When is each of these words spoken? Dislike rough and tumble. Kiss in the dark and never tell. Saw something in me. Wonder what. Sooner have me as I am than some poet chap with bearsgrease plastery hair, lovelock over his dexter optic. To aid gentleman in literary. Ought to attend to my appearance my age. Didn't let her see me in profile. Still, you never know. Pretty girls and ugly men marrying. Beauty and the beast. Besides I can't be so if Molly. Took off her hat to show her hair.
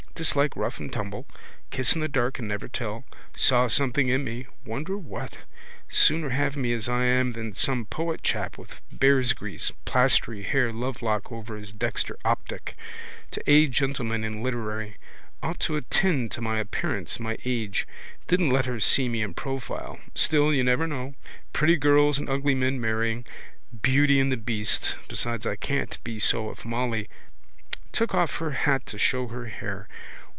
Dislike 0.13 0.55
rough 0.55 0.77
and 0.79 0.93
tumble. 0.93 1.25
Kiss 1.71 1.95
in 1.95 2.01
the 2.01 2.07
dark 2.07 2.37
and 2.37 2.47
never 2.47 2.67
tell. 2.67 3.05
Saw 3.35 3.67
something 3.67 4.07
in 4.07 4.23
me. 4.23 4.45
Wonder 4.63 4.95
what. 4.95 5.39
Sooner 5.89 6.29
have 6.29 6.55
me 6.55 6.73
as 6.73 6.87
I 6.87 7.05
am 7.05 7.31
than 7.31 7.55
some 7.55 7.87
poet 7.87 8.21
chap 8.21 8.55
with 8.55 8.81
bearsgrease 8.95 9.71
plastery 9.83 10.43
hair, 10.43 10.71
lovelock 10.71 11.31
over 11.31 11.55
his 11.57 11.71
dexter 11.73 12.17
optic. 12.23 12.75
To 13.31 13.41
aid 13.49 13.71
gentleman 13.71 14.23
in 14.23 14.43
literary. 14.43 14.97
Ought 15.41 15.59
to 15.61 15.75
attend 15.75 16.29
to 16.33 16.41
my 16.41 16.59
appearance 16.59 17.19
my 17.19 17.39
age. 17.43 17.87
Didn't 18.27 18.51
let 18.51 18.67
her 18.67 18.79
see 18.79 19.09
me 19.09 19.23
in 19.23 19.33
profile. 19.33 19.97
Still, 20.13 20.53
you 20.53 20.63
never 20.63 20.85
know. 20.85 21.15
Pretty 21.51 21.77
girls 21.77 22.19
and 22.19 22.29
ugly 22.29 22.53
men 22.53 22.79
marrying. 22.79 23.25
Beauty 23.81 24.19
and 24.19 24.31
the 24.31 24.37
beast. 24.37 24.93
Besides 25.07 25.47
I 25.47 25.55
can't 25.55 25.97
be 26.03 26.19
so 26.19 26.51
if 26.51 26.63
Molly. 26.63 27.09
Took 27.93 28.15
off 28.15 28.37
her 28.37 28.51
hat 28.51 28.85
to 28.85 28.97
show 28.97 29.27
her 29.27 29.47
hair. 29.47 29.89